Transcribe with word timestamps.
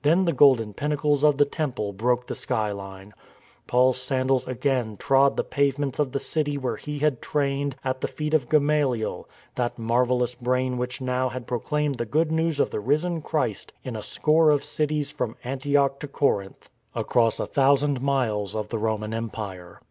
Then 0.00 0.24
the 0.24 0.32
golden 0.32 0.72
pinnacles 0.72 1.22
of 1.22 1.36
the 1.36 1.44
temple 1.44 1.92
broke 1.92 2.28
the 2.28 2.34
skyline. 2.34 3.12
Paul's 3.66 4.00
sandals 4.00 4.46
again 4.48 4.96
trod 4.96 5.36
the 5.36 5.44
pavements 5.44 5.98
of 5.98 6.12
the 6.12 6.18
city 6.18 6.56
where 6.56 6.76
he 6.76 7.00
had 7.00 7.20
trained, 7.20 7.76
at 7.84 8.00
the 8.00 8.08
feet 8.08 8.32
of 8.32 8.48
Gamaliel, 8.48 9.28
that 9.54 9.78
marvellous 9.78 10.34
brain 10.34 10.78
which 10.78 11.02
now 11.02 11.28
had 11.28 11.46
proclaimed 11.46 11.96
the 11.96 12.06
Good 12.06 12.32
News 12.32 12.58
of 12.58 12.70
the 12.70 12.80
risen 12.80 13.20
Christ 13.20 13.74
in 13.84 13.96
a 13.96 14.02
score 14.02 14.48
of 14.48 14.64
cities 14.64 15.10
from 15.10 15.36
Antioch 15.44 16.00
to 16.00 16.08
Corinth, 16.08 16.70
across 16.94 17.38
a 17.38 17.44
thousand 17.44 18.00
miles 18.00 18.54
of 18.56 18.70
the 18.70 18.78
Roman 18.78 19.12
Empire. 19.12 19.82